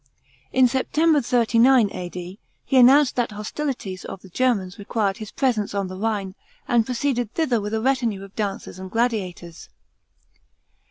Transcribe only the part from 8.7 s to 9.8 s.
and gladiators.